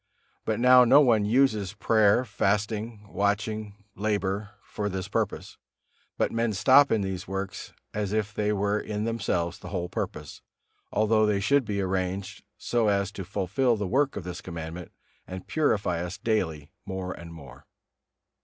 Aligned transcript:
But 0.45 0.59
now 0.59 0.83
no 0.83 0.99
one 0.99 1.25
uses 1.25 1.73
prayer, 1.75 2.25
fasting, 2.25 3.05
watching, 3.07 3.83
labor 3.93 4.49
for 4.63 4.89
this 4.89 5.07
purpose, 5.07 5.59
but 6.17 6.31
men 6.31 6.53
stop 6.53 6.91
in 6.91 7.01
these 7.01 7.27
works 7.27 7.71
as 7.93 8.11
if 8.11 8.33
they 8.33 8.51
were 8.51 8.79
in 8.79 9.03
themselves 9.03 9.59
the 9.59 9.69
whole 9.69 9.89
purpose, 9.89 10.41
although 10.91 11.27
they 11.27 11.39
should 11.39 11.65
be 11.65 11.81
arranged 11.81 12.43
so 12.57 12.87
as 12.87 13.11
to 13.11 13.23
fulfil 13.23 13.75
the 13.77 13.85
work 13.85 14.15
of 14.15 14.23
this 14.23 14.41
Commandment 14.41 14.91
and 15.27 15.45
purify 15.45 16.03
us 16.03 16.17
daily 16.17 16.71
more 16.83 17.13
and 17.13 17.31
more. 17.31 17.67